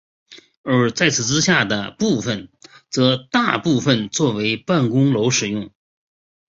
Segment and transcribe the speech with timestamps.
[0.63, 2.49] 而在此之下的部分
[2.89, 5.69] 则大部分作为办公楼使用。